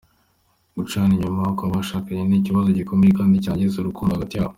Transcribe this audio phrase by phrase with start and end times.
[0.75, 4.49] Gucana inyuma kwabashakanye ni ikibazo gikomeye kandi cyangiza urukundo hagati yabo.